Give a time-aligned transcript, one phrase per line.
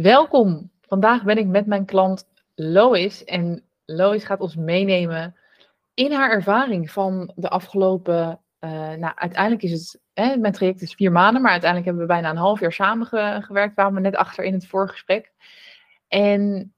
[0.00, 0.70] Welkom.
[0.80, 5.36] Vandaag ben ik met mijn klant Lois en Lois gaat ons meenemen
[5.94, 10.94] in haar ervaring van de afgelopen, uh, nou uiteindelijk is het, hè, mijn traject is
[10.94, 14.44] vier maanden, maar uiteindelijk hebben we bijna een half jaar samengewerkt, waren we net achter
[14.44, 15.32] in het voorgesprek.
[16.08, 16.74] En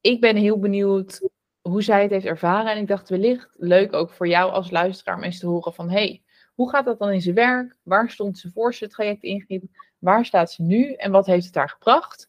[0.00, 1.28] ik ben heel benieuwd
[1.60, 5.16] hoe zij het heeft ervaren en ik dacht wellicht leuk ook voor jou als luisteraar
[5.16, 6.22] om eens te horen van, hey,
[6.54, 7.76] hoe gaat dat dan in zijn werk?
[7.82, 9.89] Waar stond ze voor ze het traject inging?
[10.00, 12.28] Waar staat ze nu en wat heeft het haar gebracht?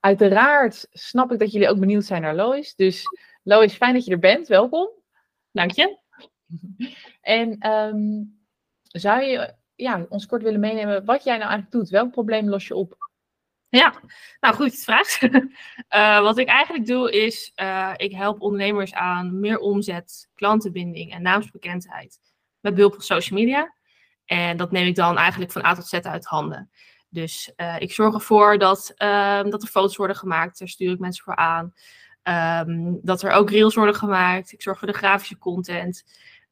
[0.00, 2.74] Uiteraard snap ik dat jullie ook benieuwd zijn naar Lois.
[2.74, 3.04] Dus
[3.42, 4.48] Lois, fijn dat je er bent.
[4.48, 4.88] Welkom.
[5.52, 5.98] Dank je.
[7.20, 8.38] En um,
[8.82, 11.88] zou je ja, ons kort willen meenemen wat jij nou eigenlijk doet?
[11.88, 12.96] Welk probleem los je op?
[13.68, 13.94] Ja,
[14.40, 15.22] nou goed vraag.
[15.22, 21.22] uh, wat ik eigenlijk doe is, uh, ik help ondernemers aan meer omzet, klantenbinding en
[21.22, 22.18] naamsbekendheid
[22.60, 23.74] met behulp van social media.
[24.24, 26.70] En dat neem ik dan eigenlijk van A tot Z uit handen.
[27.16, 30.58] Dus uh, ik zorg ervoor dat, um, dat er foto's worden gemaakt.
[30.58, 31.74] Daar stuur ik mensen voor aan.
[32.68, 34.52] Um, dat er ook reels worden gemaakt.
[34.52, 36.04] Ik zorg voor de grafische content.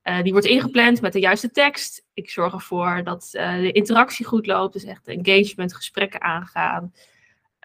[0.04, 2.04] Uh, die wordt ingepland met de juiste tekst.
[2.14, 4.72] Ik zorg ervoor dat uh, de interactie goed loopt.
[4.72, 6.92] Dus echt engagement, gesprekken aangaan.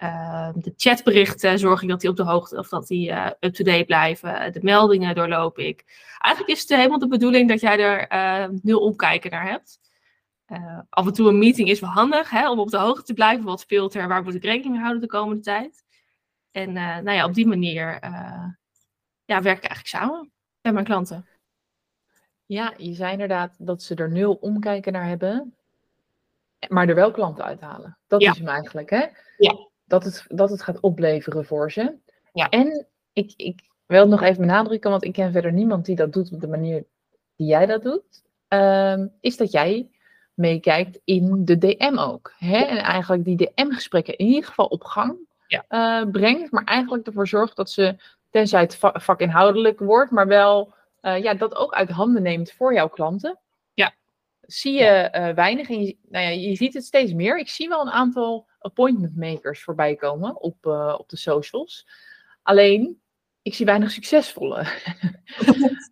[0.04, 4.54] Uh, de chatberichten zorg ik dat die op de hoogte of dat die up-to-date blijven.
[4.54, 5.84] De meldingen doorloop ik.
[6.18, 8.08] Eigenlijk is het helemaal de bedoeling dat jij er
[8.62, 9.80] nul omkijken naar hebt.
[10.52, 13.14] Uh, af en toe een meeting is wel handig hè, om op de hoogte te
[13.14, 13.46] blijven.
[13.46, 14.08] Wat speelt er?
[14.08, 15.84] Waar moet ik rekening mee houden de komende tijd?
[16.52, 18.46] En uh, nou ja, op die manier uh,
[19.26, 20.32] ja, werk ik eigenlijk samen
[20.62, 21.28] met mijn klanten.
[22.46, 25.56] Ja, je zei inderdaad dat ze er nul omkijken naar hebben,
[26.68, 27.98] maar er wel klanten uithalen.
[28.08, 28.32] Dat ja.
[28.32, 29.06] is hem eigenlijk, hè?
[29.38, 29.68] Ja.
[29.86, 31.98] Dat het, dat het gaat opleveren voor ze.
[32.34, 32.50] Ja.
[32.50, 36.14] En ik, ik wil het nog even benadrukken, want ik ken verder niemand die dat
[36.14, 36.86] doet op de manier
[37.36, 38.24] die jij dat doet.
[38.48, 39.90] Um, is dat jij
[40.40, 42.34] meekijkt in de DM ook.
[42.38, 42.58] Hè?
[42.58, 45.18] En eigenlijk die DM-gesprekken in ieder geval op gang
[45.48, 45.66] ja.
[45.70, 47.96] uh, brengt, maar eigenlijk ervoor zorgt dat ze,
[48.30, 52.74] tenzij het va vakinhoudelijk wordt, maar wel uh, ja, dat ook uit handen neemt voor
[52.74, 53.40] jouw klanten.
[53.74, 53.94] Ja.
[54.42, 57.38] Zie je uh, weinig en je, nou ja, je ziet het steeds meer.
[57.38, 60.66] Ik zie wel een aantal appointment makers voorbij komen op,
[60.98, 61.88] op de socials.
[62.42, 63.02] Alleen,
[63.42, 64.68] ik zie weinig succesvolle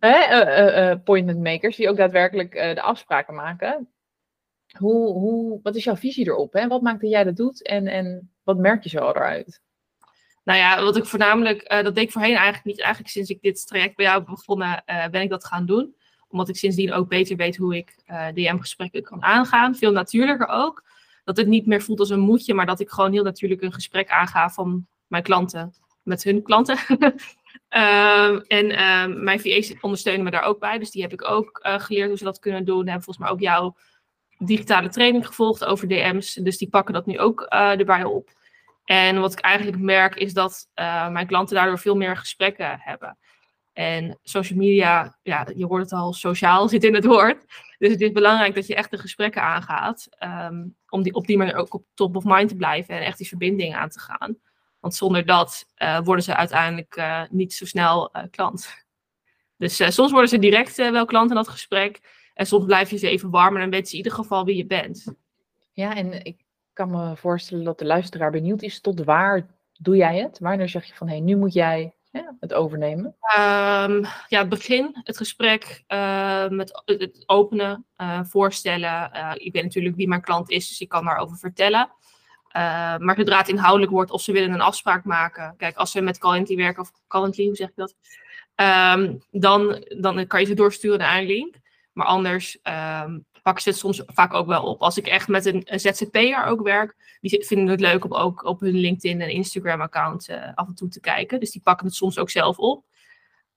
[0.92, 3.88] appointment makers die ook daadwerkelijk de afspraken maken.
[4.76, 6.52] Hoe, hoe, wat is jouw visie erop?
[6.52, 6.66] Hè?
[6.66, 9.60] Wat maakt dat jij dat doet en, en wat merk je zo eruit?
[10.48, 12.80] Nou ja, wat ik voornamelijk, uh, dat deed ik voorheen eigenlijk niet.
[12.80, 15.94] Eigenlijk sinds ik dit traject bij jou heb begonnen, uh, ben ik dat gaan doen.
[16.28, 19.76] Omdat ik sindsdien ook beter weet hoe ik uh, DM-gesprekken kan aangaan.
[19.76, 20.84] Veel natuurlijker ook.
[21.24, 23.72] Dat het niet meer voelt als een moedje, maar dat ik gewoon heel natuurlijk een
[23.72, 26.78] gesprek aanga van mijn klanten met hun klanten.
[27.70, 30.78] uh, en uh, mijn VA's ondersteunen me daar ook bij.
[30.78, 32.86] Dus die heb ik ook geleerd hoe ze dat kunnen doen.
[32.86, 33.72] En volgens mij ook jou
[34.38, 36.34] digitale training gevolgd over DM's.
[36.34, 38.36] Dus die pakken dat nu ook uh, erbij op.
[38.84, 43.18] En wat ik eigenlijk merk is dat uh, mijn klanten daardoor veel meer gesprekken hebben.
[43.72, 47.44] En social media, ja, je hoort het al, sociaal zit in het woord.
[47.78, 50.08] Dus het is belangrijk dat je echt de gesprekken aangaat.
[50.24, 53.18] Um, om die, op die manier ook op top of mind te blijven en echt
[53.18, 54.36] die verbinding aan te gaan.
[54.80, 58.86] Want zonder dat uh, worden ze uiteindelijk niet zo snel klant.
[59.56, 62.00] Dus soms worden ze direct wel klant in dat gesprek.
[62.38, 64.56] En soms blijf je ze even warm en dan weet ze in ieder geval wie
[64.56, 65.04] je bent.
[65.72, 69.46] Ja, en ik kan me voorstellen dat de luisteraar benieuwd is tot waar
[69.78, 70.38] doe jij het?
[70.38, 73.06] Wanneer zeg je van hé, hey, nu moet jij ja, het overnemen?
[73.06, 79.10] Um, ja, het begin, het gesprek, uh, met het openen, uh, voorstellen.
[79.14, 81.90] Uh, ik weet natuurlijk wie mijn klant is, dus ik kan daarover vertellen.
[82.98, 85.54] maar zodra het inhoudelijk wordt of ze willen een afspraak maken.
[85.56, 87.94] Kijk, als ze met Calendly werken, of Calendly, hoe zeg ik dat?
[88.94, 91.56] Um, dan, dan kan je ze doorsturen naar een link.
[91.98, 92.58] Maar anders
[93.02, 94.82] um, pakken ze het soms vaak ook wel op.
[94.82, 98.44] Als ik echt met een, een ZZP'er ook werk, die vinden het leuk om ook
[98.44, 101.40] op hun LinkedIn en Instagram account uh, af en toe te kijken.
[101.40, 102.84] Dus die pakken het soms ook zelf op.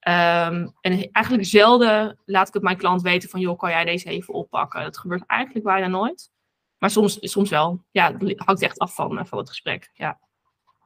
[0.08, 4.08] Um, en eigenlijk zelden laat ik het mijn klant weten van, joh, kan jij deze
[4.10, 4.82] even oppakken?
[4.82, 6.30] Dat gebeurt eigenlijk bijna nooit.
[6.78, 7.84] Maar soms, soms wel.
[7.90, 9.90] Ja, het hangt echt af van, van het gesprek.
[9.92, 10.18] Ja.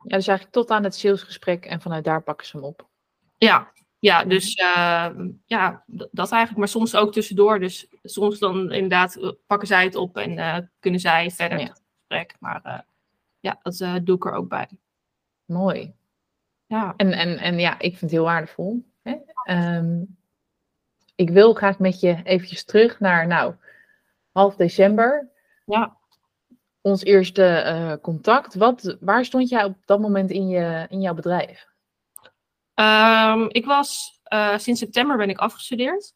[0.02, 2.88] ja, dus eigenlijk tot aan het salesgesprek en vanuit daar pakken ze hem op.
[3.36, 5.10] Ja, Ja, dus uh,
[5.44, 6.56] ja, dat eigenlijk.
[6.56, 7.60] Maar soms ook tussendoor.
[7.60, 11.64] Dus soms dan inderdaad eh, pakken zij het op en uh, kunnen zij verder ja.
[11.64, 12.36] het gesprek.
[12.38, 12.78] Maar uh,
[13.40, 14.68] ja, dat doe ik er ook bij.
[15.44, 15.94] Mooi.
[16.66, 16.94] Ja.
[16.96, 18.84] En, en, en ja, ik vind het heel waardevol.
[19.02, 19.16] Hè?
[19.76, 20.16] Um,
[21.14, 23.54] ik wil graag met je eventjes terug naar, nou,
[24.32, 25.30] half december.
[25.64, 25.96] Ja.
[26.80, 28.54] Ons eerste contact.
[28.54, 31.74] Wat, waar stond jij op dat moment in, je, in jouw bedrijf?
[32.80, 36.14] Um, ik was, uh, sinds september ben ik afgestudeerd.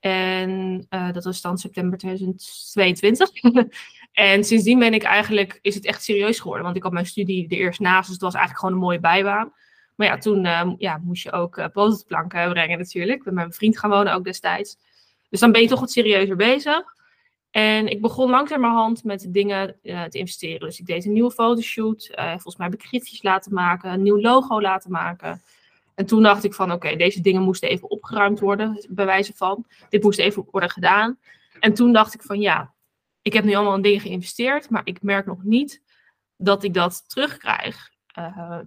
[0.00, 3.30] En uh, dat was dan september 2022.
[4.12, 6.64] en sindsdien ben ik eigenlijk, is het echt serieus geworden.
[6.64, 9.00] Want ik had mijn studie er eerst naast, dus het was eigenlijk gewoon een mooie
[9.00, 9.52] bijbaan.
[9.94, 11.66] Maar ja, toen uh, ja, moest je ook uh,
[12.50, 13.24] brengen natuurlijk.
[13.24, 14.76] Met mijn vriend gaan wonen ook destijds.
[15.30, 16.82] Dus dan ben je toch wat serieuzer bezig.
[17.50, 20.60] En ik begon langzamerhand met dingen te investeren.
[20.60, 22.10] Dus ik deed een nieuwe fotoshoot.
[22.16, 22.74] volgens mij heb
[23.22, 23.92] laten maken.
[23.92, 25.42] Een nieuw logo laten maken.
[25.96, 29.66] En toen dacht ik van, oké, deze dingen moesten even opgeruimd worden, bij wijze van.
[29.88, 31.18] Dit moest even worden gedaan.
[31.60, 32.74] En toen dacht ik van, ja,
[33.22, 35.82] ik heb nu allemaal in dingen geïnvesteerd, maar ik merk nog niet
[36.36, 37.90] dat ik dat terugkrijg.
[38.18, 38.58] Uh,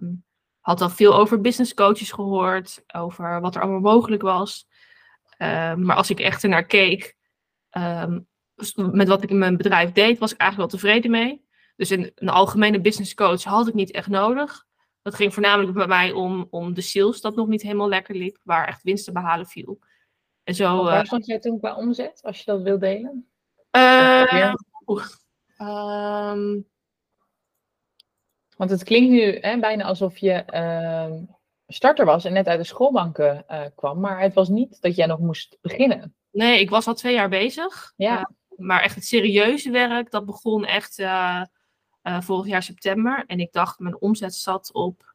[0.60, 4.66] had al veel over business coaches gehoord, over wat er allemaal mogelijk was.
[5.38, 7.16] Uh, maar als ik echt ernaar keek,
[7.70, 8.28] um,
[8.74, 11.44] met wat ik in mijn bedrijf deed, was ik eigenlijk wel tevreden mee.
[11.76, 14.66] Dus een algemene business coach had ik niet echt nodig.
[15.02, 18.38] Dat ging voornamelijk bij mij om, om de sales dat nog niet helemaal lekker liep,
[18.42, 19.78] waar echt winst te behalen viel.
[20.42, 23.28] En zo, waar uh, stond jij toen qua omzet, als je dat wil delen?
[23.76, 24.54] Uh,
[25.60, 26.66] um,
[28.56, 31.22] Want het klinkt nu hè, bijna alsof je uh,
[31.66, 35.06] starter was en net uit de schoolbanken uh, kwam, maar het was niet dat jij
[35.06, 36.14] nog moest beginnen.
[36.30, 37.92] Nee, ik was al twee jaar bezig.
[37.96, 38.30] Ja.
[38.56, 41.02] maar echt het serieuze werk, dat begon echt
[42.02, 43.24] uh, vorig jaar september.
[43.26, 45.14] En ik dacht, mijn omzet zat op.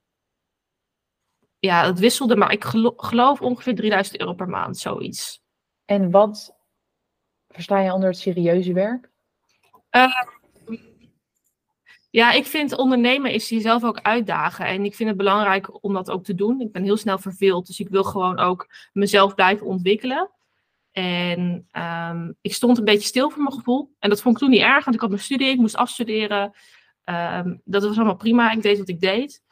[1.60, 5.42] Ja, het wisselde, maar ik gelo geloof ongeveer 3000 euro per maand, zoiets.
[5.86, 6.56] En wat
[7.48, 9.10] versta je onder het serieuze werk?
[9.92, 10.14] Uh,
[12.16, 14.66] ja, ik vind ondernemen is jezelf ook uitdagen.
[14.66, 16.62] En ik vind het belangrijk om dat ook te doen.
[16.62, 20.30] Ik ben heel snel verveeld, dus ik wil gewoon ook mezelf blijven ontwikkelen.
[20.92, 23.96] En um, ik stond een beetje stil voor mijn gevoel.
[24.00, 26.54] En dat vond ik toen niet erg, want ik had mijn studie, ik moest afstuderen.
[27.06, 29.44] Um, dat was allemaal prima, ik deed wat ik deed.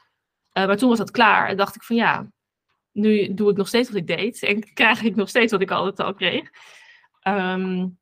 [0.53, 2.31] Uh, maar toen was dat klaar en dacht ik van ja,
[2.91, 4.44] nu doe ik nog steeds wat ik deed.
[4.44, 6.50] En krijg ik nog steeds wat ik altijd al kreeg.
[7.27, 7.97] Um,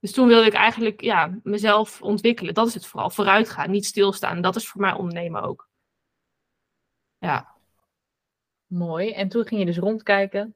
[0.00, 2.54] dus toen wilde ik eigenlijk ja, mezelf ontwikkelen.
[2.54, 3.10] Dat is het vooral.
[3.10, 4.40] Vooruitgaan, niet stilstaan.
[4.40, 5.68] Dat is voor mij ondernemen ook.
[7.18, 7.54] Ja.
[8.66, 9.12] Mooi.
[9.12, 10.54] En toen ging je dus rondkijken.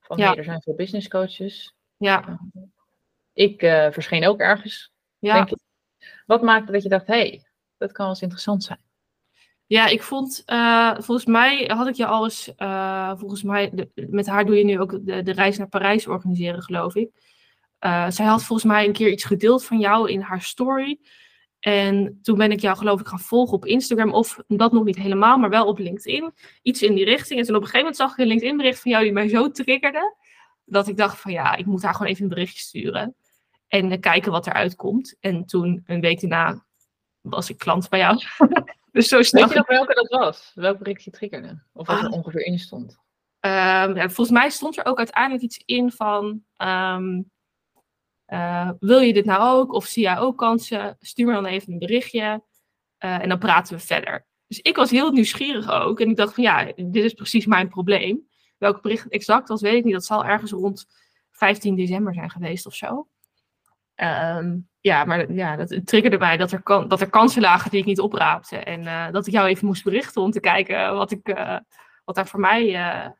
[0.00, 0.26] Van ja.
[0.26, 1.74] hey, er zijn veel business coaches.
[1.96, 2.40] Ja.
[3.32, 4.92] Ik uh, verscheen ook ergens.
[5.18, 5.34] Ja.
[5.34, 5.58] Denk ik.
[6.32, 7.42] Wat maakte dat je dacht, hé, hey,
[7.76, 8.80] dat kan wel eens interessant zijn?
[9.66, 14.26] Ja, ik vond, uh, volgens mij had ik je al eens, uh, volgens mij, met
[14.26, 17.10] haar doe je nu ook de, de, reis naar Parijs organiseren, geloof ik.
[17.80, 21.00] Uh, zij had volgens mij een keer iets gedeeld van jou in haar story.
[21.60, 24.12] En toen ben ik jou, geloof ik, gaan volgen op Instagram.
[24.12, 26.32] Of dat nog niet helemaal, maar wel op LinkedIn.
[26.62, 27.40] Iets in die richting.
[27.40, 29.50] En toen op een gegeven moment zag ik een LinkedIn-bericht van jou die mij zo
[29.50, 30.16] triggerde.
[30.64, 33.14] Dat ik dacht van ja, ik moet haar gewoon even een berichtje sturen.
[33.72, 35.16] En kijken wat eruit komt.
[35.20, 36.64] En toen, een week daarna,
[37.20, 38.20] was ik klant bij jou.
[38.92, 39.42] dus zo snel.
[39.42, 40.52] Weet je nog welke dat was?
[40.54, 41.62] Welk berichtje triggerde?
[41.72, 42.12] Of wat er ah.
[42.12, 42.90] ongeveer in stond?
[43.40, 46.42] Um, ja, volgens mij stond er ook uiteindelijk iets in van...
[46.56, 47.30] Um,
[48.26, 49.72] uh, wil je dit nou ook?
[49.72, 50.96] Of zie jij ook kansen?
[51.00, 52.42] Stuur me dan even een berichtje.
[53.04, 54.26] Uh, en dan praten we verder.
[54.46, 56.00] Dus ik was heel nieuwsgierig ook.
[56.00, 58.28] En ik dacht van ja, dit is precies mijn probleem.
[58.58, 59.92] Welk bericht exact was, weet ik niet.
[59.92, 60.86] Dat zal ergens rond
[61.30, 63.08] 15 december zijn geweest of zo.
[63.96, 67.80] Um, ja, maar ja, dat triggerde mij dat er, kan, dat er kansen lagen die
[67.80, 68.56] ik niet opraapte.
[68.56, 71.58] En uh, dat ik jou even moest berichten om te kijken wat, ik, uh,
[72.04, 73.10] wat daar voor mij uh,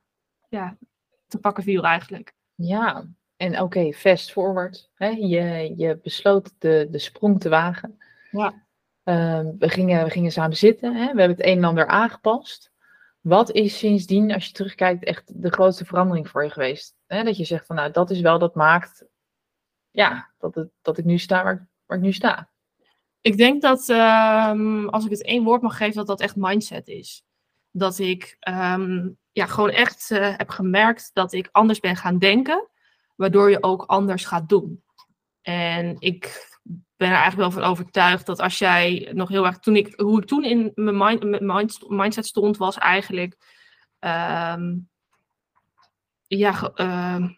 [0.49, 0.77] ja,
[1.27, 2.35] te pakken viel eigenlijk.
[2.55, 4.91] Ja, en oké, okay, fast forward.
[4.95, 5.09] Hè?
[5.09, 7.99] Je, je besloot de, de sprong te wagen.
[8.31, 8.65] Ja.
[9.05, 10.95] Um, we, gingen, we gingen samen zitten.
[10.95, 11.13] Hè?
[11.13, 12.71] We hebben het een en ander aangepast.
[13.21, 16.95] Wat is sindsdien, als je terugkijkt, echt de grootste verandering voor je geweest?
[17.07, 17.23] Hè?
[17.25, 19.05] Dat je zegt van nou, dat is wel, dat maakt
[19.93, 22.51] ja, dat, het, dat ik nu sta waar, waar ik nu sta.
[23.21, 26.89] Ik denk dat, um, als ik het één woord mag geven, dat dat echt mindset
[26.89, 27.25] is.
[27.71, 32.69] Dat ik um, ja, gewoon echt uh, heb gemerkt dat ik anders ben gaan denken,
[33.17, 34.85] waardoor je ook anders gaat doen.
[35.43, 36.51] En ik
[36.97, 40.21] ben er eigenlijk wel van overtuigd dat als jij nog heel erg, toen ik, hoe
[40.21, 43.37] ik toen in mijn, mind, mijn mindset stond, was eigenlijk,
[44.01, 44.89] um,
[46.27, 47.29] ja, uh,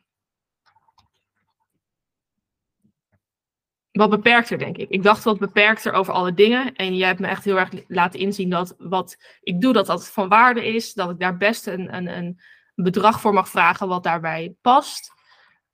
[3.95, 4.89] wat beperkter, denk ik.
[4.89, 6.75] Ik dacht wat beperkter over alle dingen.
[6.75, 10.09] En jij hebt me echt heel erg laten inzien dat wat ik doe, dat dat
[10.09, 10.93] van waarde is.
[10.93, 12.41] Dat ik daar best een, een, een,
[12.75, 15.13] bedrag voor mag vragen wat daarbij past.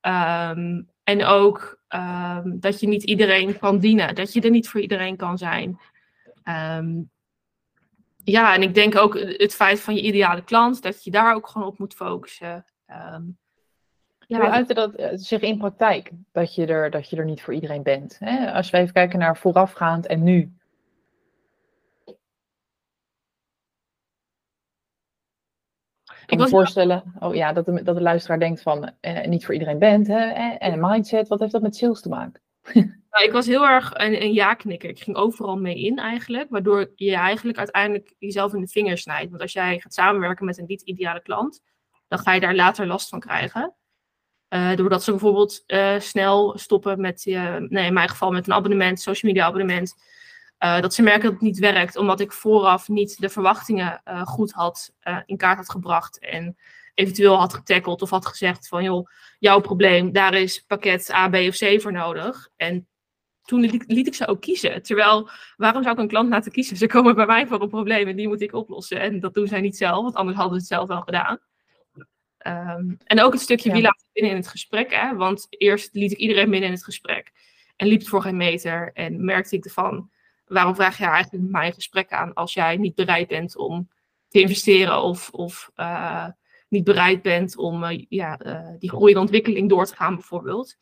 [0.01, 4.81] Ehm, en ook ehm, dat je niet iedereen kan dienen, dat je er niet voor
[4.81, 5.81] iedereen kan zijn.
[6.43, 7.03] Ehm,
[8.25, 11.49] ja, en ik denk ook het feit van je ideale klant, dat je daar ook
[11.49, 12.65] gewoon op moet focussen.
[14.31, 17.43] Ja, Hoe uitte dat eh, zich in praktijk, dat je er, dat je er niet
[17.43, 18.17] voor iedereen bent?
[18.19, 18.53] Hè?
[18.53, 20.55] Als we even kijken naar voorafgaand en nu.
[26.07, 29.45] Ik kan me voorstellen oh ja, dat, de, dat de luisteraar denkt van eh, niet
[29.45, 30.07] voor iedereen bent.
[30.07, 30.29] Hè?
[30.59, 32.43] En mindset, wat heeft dat met sales te maken?
[33.11, 34.89] Nou, ik was heel erg een, een ja-knikker.
[34.91, 36.51] Ik ging overal mee in eigenlijk.
[36.51, 39.31] Waardoor je eigenlijk uiteindelijk jezelf in de vingers snijdt.
[39.31, 41.63] Want als jij gaat samenwerken met een niet-ideale klant,
[42.09, 43.75] dan ga je daar later last van krijgen.
[44.51, 48.53] Uh, doordat ze bijvoorbeeld uh, snel stoppen met, uh, nee, in mijn geval met een
[48.53, 49.95] abonnement, social media abonnement.
[50.59, 54.93] dat ze merken dat het niet werkt, omdat ik vooraf niet de verwachtingen goed had
[55.27, 56.19] in kaart had gebracht.
[56.19, 56.57] En
[56.95, 61.35] eventueel had getackled of had gezegd van, joh, jouw probleem, daar is pakket A, B
[61.35, 62.49] of C voor nodig.
[62.57, 62.89] En
[63.43, 64.83] toen liet, ik ze ook kiezen.
[64.83, 66.77] Terwijl, waarom zou ik een klant laten kiezen?
[66.77, 69.01] Ze komen bij mij voor een probleem en die moet ik oplossen.
[69.01, 71.39] En dat doen zij niet zelf, want anders hadden ze het zelf wel gedaan.
[72.47, 74.95] Um, en ook het stukje wie laat binnen in het gesprek.
[74.95, 75.17] Hè?
[75.17, 77.33] Want eerst liet ik iedereen binnen in het gesprek.
[77.77, 78.91] En liep het voor geen meter.
[78.93, 80.11] En merkte ik ervan,
[80.47, 83.89] waarom vraag je eigenlijk mijn mij gesprek aan als jij niet bereid bent om
[84.29, 86.27] te investeren of, of uh,
[86.69, 90.77] niet bereid bent om uh, ja, uh, die groeiende ontwikkeling door te gaan bijvoorbeeld.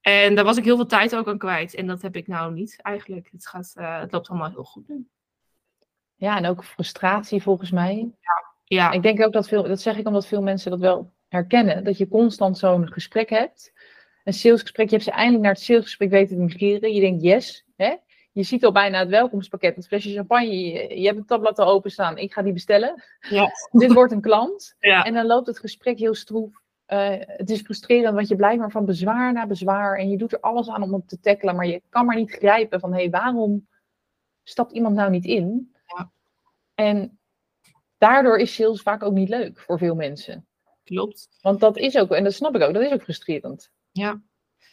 [0.00, 1.74] En daar was ik heel veel tijd ook aan kwijt.
[1.74, 3.28] En dat heb ik nou niet eigenlijk.
[3.32, 5.08] Het, gaat, het loopt allemaal heel goed nu.
[6.14, 7.94] Ja, en ook frustratie volgens mij.
[8.20, 8.90] Ja, ja.
[8.92, 11.84] Ik denk ook dat veel, dat zeg ik omdat veel mensen dat wel herkennen.
[11.84, 13.72] Dat je constant zo'n gesprek hebt.
[14.24, 16.94] Een salesgesprek, je hebt ze eindelijk naar het salesgesprek weten te migreren.
[16.94, 17.94] Je denkt yes, hè?
[18.32, 20.56] Je ziet al bijna het welkomstpakket, het flesje champagne.
[20.56, 22.18] Je, je hebt het tabblad al openstaan.
[22.18, 23.02] Ik ga die bestellen.
[23.28, 23.50] Ja.
[23.72, 24.74] Dit wordt een klant.
[24.78, 25.04] Ja.
[25.04, 28.70] En dan loopt het gesprek heel stroef uh, het is frustrerend, want je blijft maar
[28.70, 29.98] van bezwaar naar bezwaar.
[29.98, 32.30] En je doet er alles aan om het te tackelen, maar je kan maar niet
[32.30, 33.68] grijpen van hé, hey, waarom
[34.42, 35.74] stapt iemand nou niet in?
[35.86, 36.10] Ja.
[36.74, 37.18] En
[37.98, 40.46] daardoor is sales vaak ook niet leuk voor veel mensen.
[40.84, 41.28] Klopt.
[41.40, 43.70] Want dat is ook, en dat snap ik ook, dat is ook frustrerend.
[43.92, 44.22] Ja,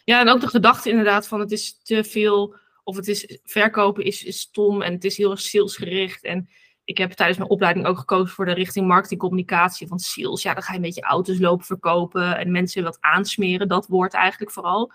[0.03, 4.03] ja en ook de gedachte inderdaad van het is te veel, of het is verkopen
[4.03, 6.23] is, is stom en het is heel salesgericht.
[6.23, 6.49] En
[6.83, 10.41] ik heb tijdens mijn opleiding ook gekozen voor de richting marketingcommunicatie van sales.
[10.41, 13.67] Ja, dan ga je een beetje auto's lopen verkopen en mensen wat aansmeren.
[13.67, 14.91] Dat woord eigenlijk vooral.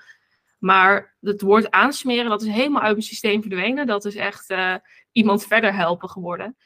[0.59, 3.87] Maar het woord aansmeren, dat is helemaal uit mijn systeem verdwenen.
[3.87, 4.75] Dat is echt uh,
[5.13, 6.57] iemand verder helpen geworden.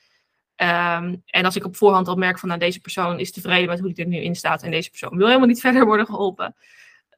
[0.62, 3.81] Um, en als ik op voorhand al merk van nou, deze persoon is tevreden met
[3.81, 6.55] hoe die er nu in staat en deze persoon wil helemaal niet verder worden geholpen,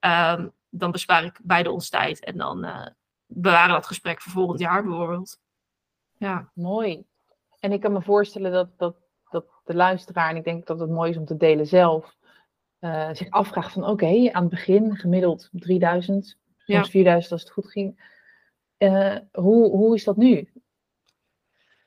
[0.01, 2.87] um, dan bespaar ik beide ons tijd en dan uh,
[3.27, 5.41] bewaren dat gesprek voor volgend jaar bijvoorbeeld.
[6.17, 7.05] Ja, mooi.
[7.61, 8.97] En ik kan me voorstellen dat, dat,
[9.31, 12.17] dat de luisteraar, en ik denk dat het mooi is om te delen zelf,
[12.81, 16.85] uh, zich afvraagt van oké, aan het begin gemiddeld 3000, soms ja.
[16.85, 18.11] 4000 als het goed ging.
[18.79, 20.53] Uh, hoe, hoe is dat nu?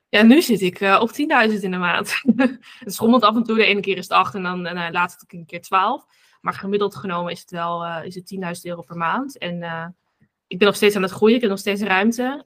[0.08, 2.22] Ja, nu zit ik uh, op 10.000 in de maand.
[2.84, 5.24] het schommelt af en toe, de ene keer is het 8 en dan uh, laatst
[5.28, 6.04] een keer 12.
[6.40, 9.38] Maar gemiddeld genomen is het wel uh, is het 10.000 euro per maand.
[9.38, 9.54] En
[10.46, 12.44] ik ben nog steeds aan het groeien, ik heb nog steeds ruimte.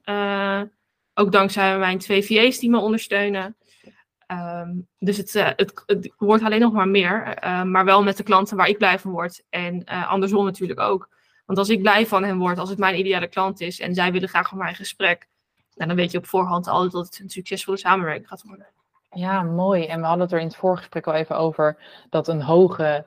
[1.15, 3.57] Ook dankzij mijn twee VA's die me ondersteunen.
[4.33, 8.17] Um, dus het, uh, het, het, wordt alleen nog maar meer, uh, maar wel met
[8.17, 9.43] de klanten waar ik blij van word.
[9.49, 11.09] En uh, andersom natuurlijk ook.
[11.47, 14.13] Want als ik blij van hen word, als het mijn ideale klant is en zij
[14.13, 15.29] willen graag van mijn gesprek,
[15.87, 18.67] nou, dan weet je op voorhand altijd dat het een succesvolle samenwerking gaat worden.
[19.11, 19.87] Ja, mooi.
[19.87, 21.77] En we hadden het er in het voorgesprek al even over
[22.11, 23.07] dat een hoge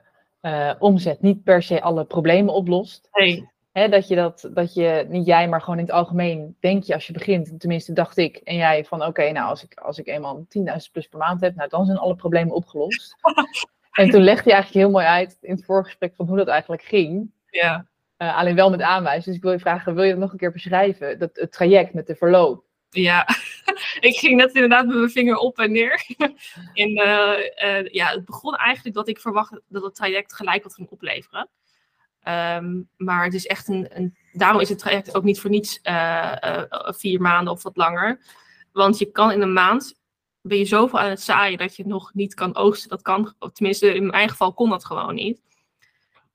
[0.78, 3.08] omzet niet per se alle problemen oplost.
[3.12, 6.94] Nee dat, je dat, dat je, niet jij, maar gewoon in het algemeen, denk je
[6.94, 10.06] als je begint, tenminste dacht ik, en jij van oké, nou als ik, als ik
[10.06, 10.44] eenmaal 10.000
[10.92, 13.16] plus per maand heb, nou dan zijn alle problemen opgelost.
[13.92, 16.82] en toen legde je eigenlijk heel mooi uit in het voorgesprek van hoe dat eigenlijk
[16.82, 17.30] ging.
[17.46, 17.86] Ja.
[18.18, 19.24] Uh, alleen wel met aanwijs.
[19.24, 21.18] Dus ik wil je vragen, wil je dat nog een keer beschrijven?
[21.18, 22.64] Dat, het traject met de verloop.
[22.90, 23.28] Ja,
[24.08, 26.04] ik ging net inderdaad met mijn vinger op en neer.
[26.74, 30.74] en, uh, uh, ja, het begon eigenlijk dat ik verwachtte dat het traject gelijk wat
[30.74, 31.48] ging opleveren.
[32.28, 35.80] Um, maar het is echt een, een, Daarom is het traject ook niet voor niets
[36.84, 38.20] vier maanden of wat langer.
[38.72, 40.02] Want je kan in een maand.
[40.40, 42.88] Ben je zoveel aan het zaaien dat je het nog niet kan oogsten.
[42.88, 45.40] Dat kan, tenminste, in mijn geval kon dat gewoon niet.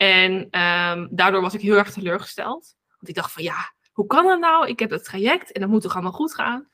[0.01, 2.75] En um, daardoor was ik heel erg teleurgesteld.
[2.87, 4.67] Want ik dacht van ja, hoe kan dat nou?
[4.67, 6.67] Ik heb het traject en dat moet toch allemaal goed gaan.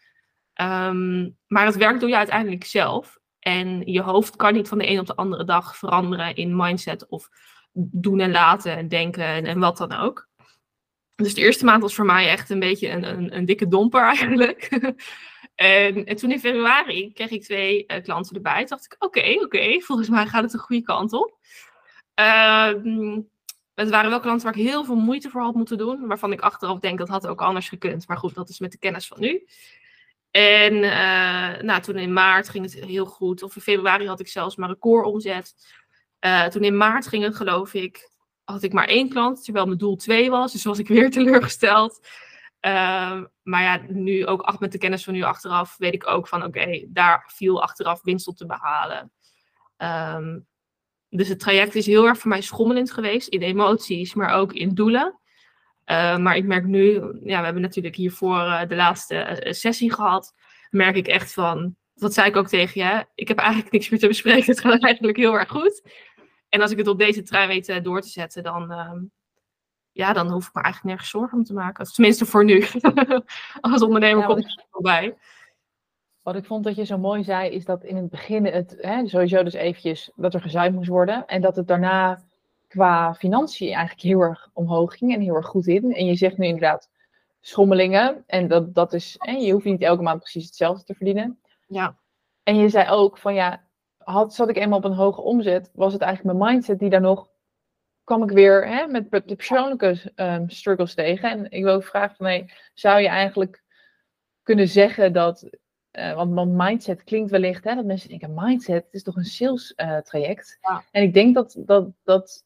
[0.62, 3.18] Um, maar het werk doe je uiteindelijk zelf.
[3.40, 7.08] En je hoofd kan niet van de een op de andere dag veranderen in mindset
[7.08, 7.30] of
[7.74, 10.30] doen en laten en denken en, wat dan ook.
[11.16, 14.04] Dus de eerste maand was voor mij echt een beetje een, een, een dikke domper
[14.14, 14.70] eigenlijk.
[15.56, 18.58] En, en, toen in februari kreeg ik twee uh, klanten erbij.
[18.58, 21.38] Toen dacht ik, oké, oké, volgens mij gaat het de goede kant op.
[22.20, 22.74] Uh,
[23.74, 26.08] het waren wel klanten waar ik heel veel moeite voor had moeten doen.
[26.08, 28.08] Waarvan ik achteraf denk dat had ook anders gekund.
[28.08, 29.46] Maar goed, dat is met de kennis van nu.
[30.32, 33.44] En uh, nou, toen in maart ging het heel goed.
[33.44, 35.54] Of in februari had ik zelfs mijn recordomzet.
[36.26, 38.12] Uh, toen in maart ging het, geloof ik,
[38.44, 39.44] had ik maar één klant.
[39.44, 40.52] Terwijl mijn doel twee was.
[40.52, 42.08] Dus was ik weer teleurgesteld.
[42.62, 46.44] Uh, maar ja, nu ook met de kennis van nu achteraf, weet ik ook van
[46.44, 49.12] oké, daar viel achteraf winst op te behalen.
[49.78, 50.48] Um,
[51.16, 54.70] dus het traject is heel erg voor mij schommelend geweest in emoties, maar ook in
[54.70, 55.20] doelen.
[55.86, 56.94] Uh, maar ik merk nu,
[57.24, 60.34] ja, we hebben natuurlijk hiervoor uh, de laatste uh, sessie gehad.
[60.70, 64.00] Merk ik echt van, dat zei ik ook tegen je, ik heb eigenlijk niks meer
[64.00, 64.46] te bespreken.
[64.46, 65.90] Het gaat eigenlijk heel erg goed.
[66.50, 69.04] En als ik het op deze trein weet door te zetten, dan, ehm,
[69.92, 71.86] ja, dan hoef ik me eigenlijk nergens zorgen om te maken.
[71.94, 72.66] Tenminste voor nu.
[73.62, 75.16] Als ondernemer ja, komt het voorbij.
[76.26, 79.08] Wat ik vond dat je zo mooi zei, is dat in het begin het hè,
[79.08, 81.28] sowieso dus eventjes dat er gezuimd moest worden.
[81.28, 82.24] En dat het daarna
[82.68, 85.94] qua financiën eigenlijk heel erg omhoog ging en heel erg goed in.
[85.94, 86.90] En je zegt nu inderdaad
[87.42, 88.24] schommelingen.
[88.28, 91.40] En dat, dat is, hè, je hoeft niet elke maand precies hetzelfde te verdienen.
[91.68, 91.98] Ja.
[92.44, 93.64] En je zei ook van ja,
[93.98, 97.02] had, zat ik eenmaal op een hoge omzet, was het eigenlijk mijn mindset die daar
[97.02, 97.30] nog
[98.04, 101.30] kwam ik weer hè, met de persoonlijke um, struggles tegen.
[101.30, 103.64] En ik wil ook vragen van, hey, zou je eigenlijk
[104.44, 105.50] kunnen zeggen dat,
[106.00, 109.98] uh, want, mindset klinkt wellicht, hè, dat mensen denken, mindset is toch een sales uh,
[109.98, 110.58] traject.
[110.62, 110.84] Ja.
[110.92, 112.44] En ik denk dat, dat, dat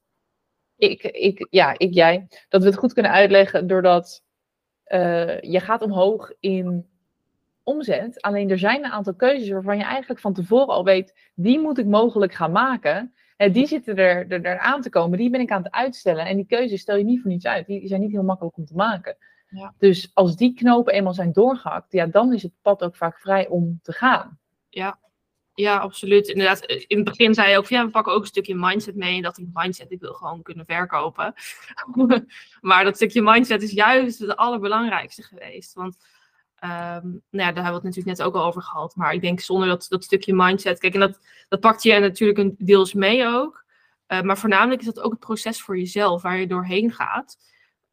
[0.76, 4.24] ik, ik, ja, ik, jij, dat we het goed kunnen uitleggen doordat
[4.88, 6.88] uh, je gaat omhoog in
[7.64, 8.22] omzet.
[8.22, 11.78] Alleen er zijn een aantal keuzes waarvan je eigenlijk van tevoren al weet, die moet
[11.78, 13.14] ik mogelijk gaan maken
[13.48, 15.18] die zitten er, er, er, aan te komen.
[15.18, 16.26] Die ben ik aan het uitstellen.
[16.26, 17.66] En die keuzes stel je niet voor niets uit.
[17.66, 19.18] Die zijn niet heel makkelijk om te maken.
[19.50, 19.74] Ja.
[19.78, 23.48] Dus als die knopen eenmaal zijn doorgehakt, ja, dan is het pad ook vaak vrij
[23.48, 24.40] om te gaan.
[24.70, 25.00] Ja,
[25.54, 26.28] ja, absoluut.
[26.28, 29.16] Inderdaad, in het begin zei je ook, ja, we pakken ook een stukje mindset mee.
[29.16, 31.34] En dat die mindset, ik wil gewoon kunnen verkopen.
[32.62, 35.74] maar dat stukje mindset is juist het allerbelangrijkste geweest.
[35.74, 35.98] Want
[36.64, 38.96] Um, nou ja, daar hebben we het natuurlijk net ook al over gehad.
[38.96, 40.80] Maar ik denk zonder dat, dat stukje mindset.
[40.80, 43.66] Kijk, en dat, dat pakt je natuurlijk een deels mee ook.
[44.08, 47.38] Uh, maar voornamelijk is dat ook het proces voor jezelf, waar je doorheen gaat.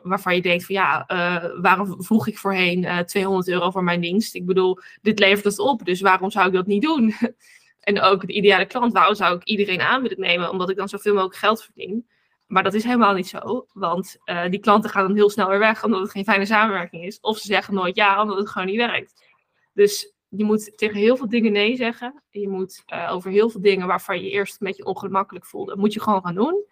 [0.08, 3.84] Waarvan je denkt van ja, uh, waarom vroeg ik voorheen uh, eh, 200 euro voor
[3.84, 4.34] mijn dienst?
[4.34, 7.14] Ik bedoel, dit levert het op, dus waarom zou ik dat niet doen?
[7.80, 10.50] en ook de ideale klant, waarom zou ik iedereen aan willen nemen?
[10.50, 12.06] Omdat ik dan zoveel mogelijk geld verdien.
[12.46, 15.58] Maar dat is helemaal niet zo, want uh, die klanten gaan dan heel snel weer
[15.58, 17.20] weg omdat het geen fijne samenwerking is.
[17.20, 19.24] Of ze zeggen nooit ja, omdat het gewoon niet werkt.
[19.72, 22.22] Dus je moet tegen heel veel dingen nee zeggen.
[22.30, 26.00] Je moet over heel veel dingen waarvan je eerst een beetje ongemakkelijk voelde, moet je
[26.00, 26.64] gewoon gaan doen.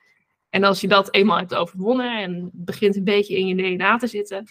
[0.54, 4.06] En als je dat eenmaal hebt overwonnen en begint een beetje in je DNA te
[4.06, 4.44] zitten,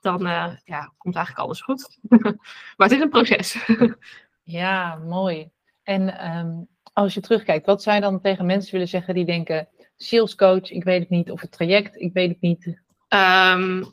[0.00, 1.98] dan uh, ja, komt eigenlijk alles goed.
[2.76, 3.66] maar het is een proces.
[4.42, 5.50] ja, mooi.
[5.82, 9.68] En um, als je terugkijkt, wat zou je dan tegen mensen willen zeggen die denken
[9.96, 11.30] salescoach, ik weet het niet.
[11.30, 12.66] Of het traject, ik weet het niet.
[13.08, 13.84] Um,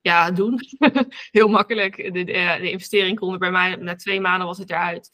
[0.00, 0.60] ja, doen.
[1.30, 1.96] Heel makkelijk.
[1.96, 2.24] De, de,
[2.60, 5.10] de, investering kon er bij mij, na twee maanden was het eruit.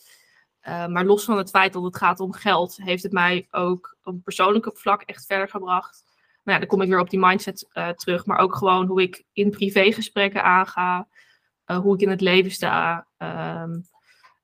[0.68, 3.96] Uh, maar los van het feit dat het gaat om geld, heeft het mij ook
[4.02, 6.04] op een persoonlijke vlak echt verder gebracht.
[6.42, 8.26] Nou ja, dan kom ik weer op die mindset uh, terug.
[8.26, 11.08] Maar ook gewoon hoe ik in privégesprekken aanga.
[11.66, 13.06] Uh, hoe ik in het leven sta.
[13.18, 13.86] Um,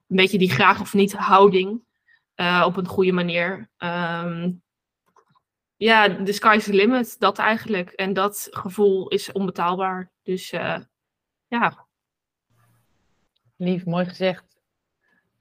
[0.08, 1.84] een beetje die graag of niet houding.
[2.64, 3.70] op een goede manier.
[3.78, 4.62] Um,
[5.76, 7.90] ja, de sky's the limit, dat eigenlijk.
[7.90, 10.12] En dat gevoel is onbetaalbaar.
[10.22, 10.50] Dus
[11.46, 11.87] ja.
[13.56, 14.44] Lief, mooi gezegd.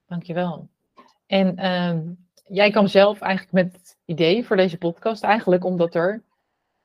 [0.07, 0.72] Dankjewel.
[1.33, 1.99] En uh,
[2.57, 6.23] jij kwam zelf eigenlijk met het idee voor deze podcast, eigenlijk omdat er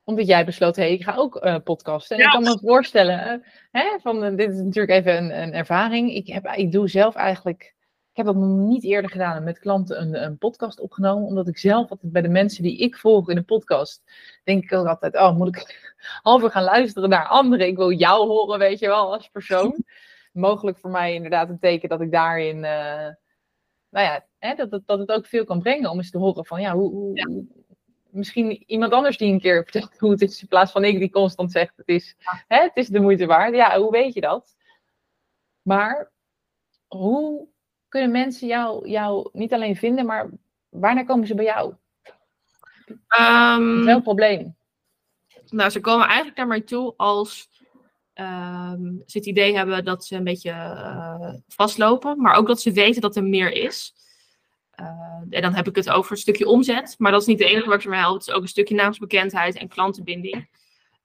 [0.03, 2.17] omdat jij besloot, hé, hey, ik ga ook uh, podcasten.
[2.17, 6.13] En ik kan me voorstellen, uh, hè, van, dit is natuurlijk even een, een ervaring.
[6.13, 7.75] Ik, heb, ik doe zelf eigenlijk
[8.11, 11.57] ik heb dat nog niet eerder gedaan met klanten een, een podcast opgenomen, omdat ik
[11.57, 14.03] zelf altijd bij de mensen die ik volg in een podcast,
[14.43, 17.67] denk ik ook altijd, oh, moet ik halver gaan luisteren naar anderen?
[17.67, 19.83] Ik wil jou horen, weet je wel, als persoon.
[20.31, 23.07] Mogelijk voor mij inderdaad een teken dat ik daarin, uh,
[23.89, 26.45] nou ja, hè, dat, het, dat het ook veel kan brengen om eens te horen
[26.45, 27.47] van, ja, hoe, hoe
[28.09, 31.09] misschien iemand anders die een keer vertelt hoe het is, in plaats van ik die
[31.09, 32.15] constant zegt, het is,
[32.47, 33.55] hè, het is de moeite waard.
[33.55, 34.55] Ja, hoe weet je dat?
[35.61, 36.11] Maar
[36.87, 37.47] hoe
[37.87, 40.29] kunnen mensen jou, jou niet alleen vinden, maar
[40.69, 41.73] waarnaar komen ze bij jou?
[43.19, 44.57] Um, welk probleem?
[45.49, 47.48] Nou, ze komen eigenlijk naar mij toe als
[48.19, 52.71] um, ze het idee hebben dat ze een beetje uh, vastlopen, maar ook dat ze
[52.71, 53.93] weten dat er meer is.
[54.79, 54.85] Uh,
[55.29, 57.65] en dan heb ik het over een stukje omzet, maar dat is niet de enige
[57.65, 58.13] waar ik ze mee help.
[58.13, 60.49] Het is ook een stukje naamsbekendheid en klantenbinding.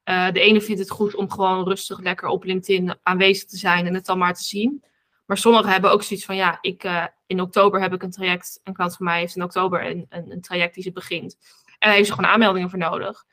[0.05, 3.85] Uh, de ene vindt het goed om gewoon rustig lekker op LinkedIn aanwezig te zijn
[3.85, 4.83] en het dan maar te zien.
[5.25, 8.59] Maar sommigen hebben ook zoiets van, ja, ik, in oktober heb ik een traject.
[8.63, 11.37] Een klant van mij heeft in oktober een, een, een traject die ze begint.
[11.65, 13.25] En daar heeft ze gewoon aanmeldingen voor nodig.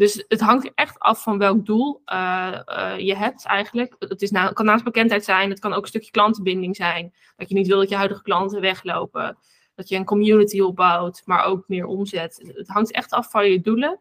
[0.00, 3.96] Dus het hangt echt af van welk doel uh, uh, je hebt eigenlijk.
[3.98, 7.14] Het is nou, kan naast bekendheid zijn, het kan ook een stukje klantenbinding zijn.
[7.36, 9.38] Dat je niet wil dat je huidige klanten weglopen.
[9.74, 12.52] Dat je een community opbouwt, maar ook meer omzet.
[12.54, 14.00] Het hangt echt af van je doelen.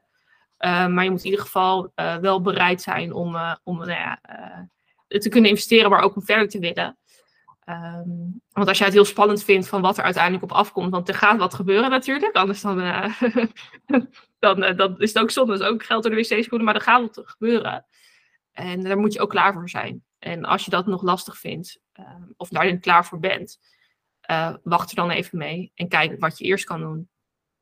[0.60, 4.20] Uh, maar je moet in ieder geval wel bereid zijn om, om nou ja,
[5.08, 6.98] te kunnen investeren, maar ook om verder te willen.
[7.70, 11.08] Um, want als jij het heel spannend vindt van wat er uiteindelijk op afkomt, want
[11.10, 12.78] er gaat wat gebeuren natuurlijk, anders dan,
[14.40, 15.54] dan, uh, dan is het ook zonde.
[15.54, 17.86] Is ook geld door de wc-schoenen, maar er gaat wat gebeuren.
[18.52, 20.04] En daar moet je ook klaar voor zijn.
[20.20, 22.06] En als je dat nog lastig vindt, uh,
[22.38, 23.60] of daarin klaar voor bent,
[24.32, 27.10] uh, wacht er dan even mee en kijk wat je eerst kan doen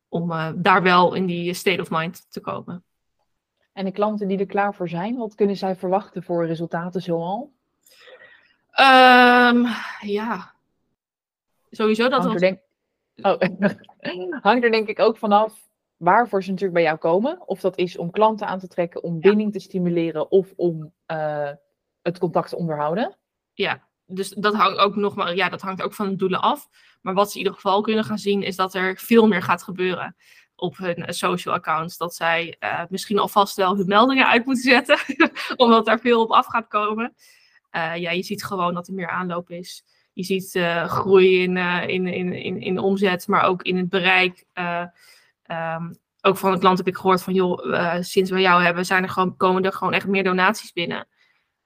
[0.10, 2.84] om daar wel in die state of mind te komen.
[3.74, 7.52] En de klanten die er klaar voor zijn, wat kunnen zij verwachten voor resultaten zoal?
[8.80, 9.66] Um,
[10.02, 10.54] ja,
[11.70, 12.24] sowieso dat.
[12.24, 12.60] Hangt er, denk...
[13.16, 14.42] oh.
[14.42, 17.48] Hangt er denk ik ook vanaf waarvoor ze natuurlijk bij jou komen.
[17.48, 21.50] Of dat is om klanten aan te trekken, om binding te stimuleren of om uh,
[22.02, 23.18] het contact te onderhouden.
[23.54, 26.68] Ja, dus dat hangt ook nog maar, ja, dat hangt ook van de doelen af.
[27.02, 29.64] Maar wat ze in ieder geval kunnen gaan zien, is dat er veel meer gaat
[29.64, 30.16] gebeuren
[30.56, 31.98] op hun social accounts.
[31.98, 34.98] Dat zij uh, misschien alvast wel hun meldingen uit moeten zetten,
[35.66, 37.16] omdat daar veel op af gaat komen.
[37.72, 39.84] Uh, ja, je ziet gewoon dat er meer aanloop is.
[40.14, 43.90] Je ziet uh, groei in, uh, in, in, in, in omzet, maar ook in het
[43.90, 44.46] bereik.
[45.44, 49.04] Um, ook van het klant heb ik gehoord van, joh, sinds we jou hebben, zijn
[49.04, 51.08] er gewoon, komen er gewoon echt meer donaties binnen.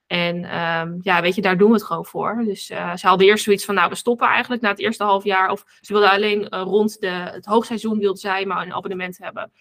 [0.07, 2.41] En um, ja, weet je, daar doen we het gewoon voor.
[2.45, 5.51] Dus ze hadden eerst zoiets van, nou, we stoppen eigenlijk na het eerste half jaar.
[5.51, 9.51] Of ze wilden alleen rond de, het hoogseizoen wilden zij maar een abonnement hebben.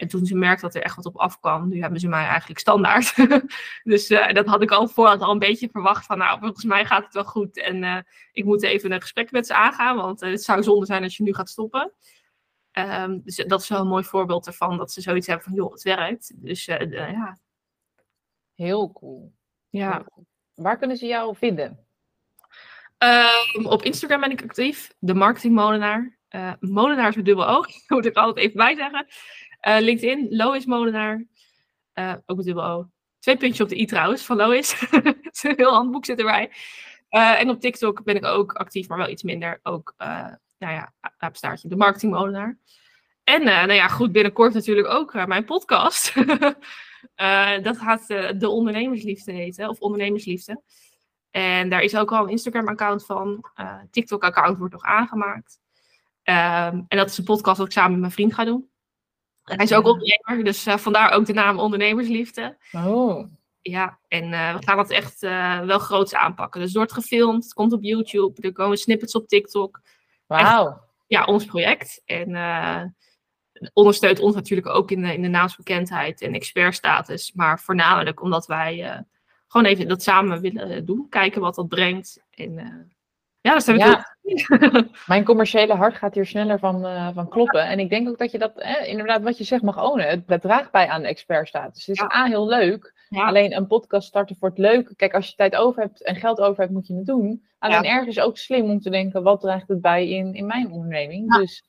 [0.00, 2.60] En toen ze merkte dat er echt wat op afkwam, nu hebben ze mij eigenlijk
[2.60, 3.14] standaard.
[3.92, 6.84] dus uh, dat had ik al voorhand al een beetje verwacht van, nou, volgens mij
[6.84, 7.60] gaat het wel goed.
[7.60, 7.98] En uh,
[8.32, 11.16] ik moet even een gesprek met ze aangaan, want uh, het zou zonde zijn als
[11.16, 11.92] je nu gaat stoppen.
[12.72, 15.72] Um, dus dat is wel een mooi voorbeeld ervan, dat ze zoiets hebben van, joh,
[15.72, 16.32] het werkt.
[16.34, 17.38] Dus ja.
[18.54, 19.32] Heel cool.
[19.68, 19.92] Ja.
[19.92, 20.26] Heel cool.
[20.54, 21.86] Waar kunnen ze jou vinden?
[23.56, 26.18] Um, op Instagram ben ik actief, de marketingmolenaar.
[26.60, 29.06] molenaar is met dubbel oog, moet ik altijd even bij zeggen.
[29.68, 31.24] Uh, LinkedIn, Lois Molenaar.
[31.94, 32.90] Uh, ook met dubbel O.
[33.18, 34.80] Twee puntjes op de i trouwens, van Lois.
[34.90, 36.50] een heel handboek zit erbij.
[37.10, 39.60] Uh, en op TikTok ben ik ook actief, maar wel iets minder.
[39.62, 40.92] Ook, nou ja,
[41.62, 42.58] de marketingmolenaar.
[43.24, 46.14] En nou ja, goed, binnenkort natuurlijk ook mijn podcast.
[47.62, 48.06] dat gaat
[48.38, 50.62] de ondernemersliefde heten, of ondernemersliefde.
[51.30, 53.44] En daar is ook al een Instagram-account van.
[53.90, 55.60] TikTok-account wordt nog aangemaakt.
[56.24, 58.69] Um, en dat is een podcast dat ik samen met mijn vriend ga doen.
[59.56, 62.56] Hij is ook ondernemer, dus uh, vandaar ook de naam Ondernemersliefde.
[62.72, 63.26] Oh.
[63.62, 66.60] Ja, en uh, we gaan dat echt uh, wel groots aanpakken.
[66.60, 69.80] Dus het wordt gefilmd, het komt op YouTube, er komen snippets op TikTok.
[70.26, 70.80] Wauw.
[71.06, 72.02] Ja, ons project.
[72.04, 72.94] En
[73.72, 77.32] ondersteunt ons natuurlijk ook in de, in de naamsbekendheid en expertstatus.
[77.32, 79.04] Maar voornamelijk omdat wij
[79.48, 81.06] gewoon even dat samen willen doen.
[81.08, 82.22] Kijken wat dat brengt.
[82.30, 82.92] En
[83.40, 84.08] ja, dat zijn we ja.
[85.06, 87.66] Mijn commerciële hart gaat hier sneller van, uh, van kloppen.
[87.66, 90.08] En ik denk ook dat je dat, eh, inderdaad, wat je zegt, mag ownen.
[90.08, 91.86] Het, het draagt bij aan de expertstatus.
[91.86, 92.02] Het is.
[92.02, 92.94] A, heel leuk.
[93.10, 94.96] Alleen een podcast starten voor het leuke.
[94.96, 97.44] Kijk, als je tijd over hebt en geld over hebt, moet je het doen.
[97.58, 101.34] Alleen ergens ook slim om te denken, wat draagt het bij in, in mijn onderneming?
[101.36, 101.64] Dus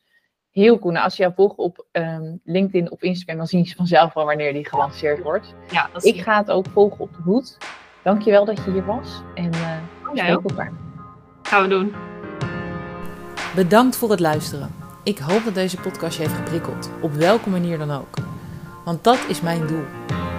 [0.52, 0.92] heel cool.
[0.92, 4.26] Nou, als je jou volgt op um, LinkedIn of Instagram, dan zien ze vanzelf wel
[4.26, 5.56] wanneer die gelanceerd wordt.
[5.72, 7.58] Ja, dat ik ga het ook volgen op de hoed.
[8.04, 9.22] Dankjewel dat je hier was.
[9.36, 10.91] En uh, we spreken elkaar.
[11.52, 11.94] Gaan we doen.
[13.56, 14.76] Bedankt voor het luisteren.
[15.04, 18.16] Ik hoop dat deze podcast je heeft geprikkeld, op welke manier dan ook.
[18.86, 19.84] Want dat is mijn doel: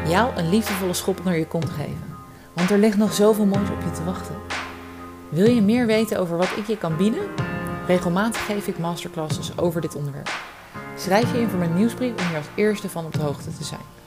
[0.06, 2.16] jou een liefdevolle schop onder je kont geven.
[2.52, 4.34] Want er ligt nog zoveel moois op je te wachten.
[5.28, 7.28] Wil je meer weten over wat ik je kan bieden?
[7.86, 10.32] Regelmatig geef ik masterclasses over dit onderwerp.
[10.96, 13.64] Schrijf je in voor mijn nieuwsbrief om hier als eerste van op de hoogte te
[13.64, 14.01] zijn.